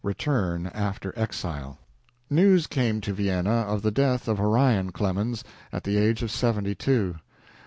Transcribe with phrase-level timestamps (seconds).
[0.03, 1.77] RETURN AFTER EXILE
[2.27, 6.73] News came to Vienna of the death of Orion Clemens, at the age of seventy
[6.73, 7.17] two.